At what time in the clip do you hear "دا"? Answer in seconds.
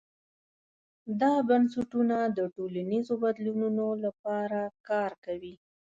1.21-1.33